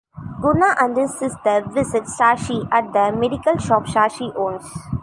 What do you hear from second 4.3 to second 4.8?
owns.